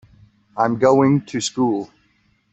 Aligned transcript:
I'm 0.57 0.79
going 0.79 1.27
to 1.27 1.39
school. 1.39 1.91